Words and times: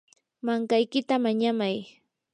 mankaykita 0.45 1.15
mañamay. 1.25 1.75